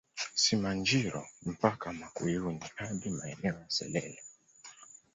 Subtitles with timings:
[0.41, 4.21] Simanjiro mpaka Makuyuni hadi maeneo ya Selela